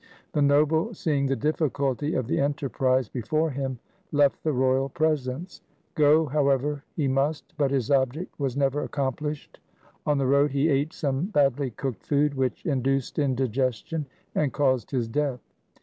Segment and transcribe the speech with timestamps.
[0.33, 3.77] The noble, seeing the difficulty of the enterprise before him,
[4.11, 5.61] left the royal presence.
[5.93, 9.59] Go, however, he must, but his object was never accomplished.
[10.07, 15.07] On the road he ate some badly cooked food which induced indigestion and caused his
[15.07, 15.41] death.